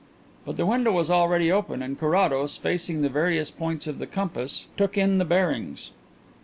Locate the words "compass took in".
4.07-5.19